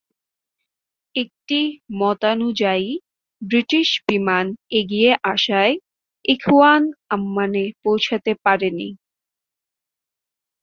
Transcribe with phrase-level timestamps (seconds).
[1.15, 1.59] একটি
[1.99, 2.89] মতানুযায়ী
[3.41, 4.45] ব্রিটিশ বিমান
[4.79, 5.73] এগিয়ে আসায়
[6.25, 6.83] ইখওয়ান
[7.15, 8.89] আম্মানে পৌছাতে পারেনি।